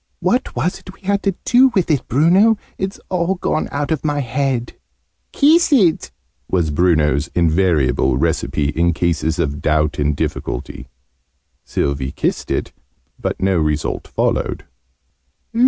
[0.19, 2.57] "What was it we had to do with it, Bruno?
[2.79, 4.73] It's all gone out of my head!"
[5.31, 6.09] "Kiss it!"
[6.49, 10.87] was Bruno's invariable recipe in cases of doubt and difficulty.
[11.63, 12.71] Sylvie kissed it,
[13.19, 14.65] but no result followed.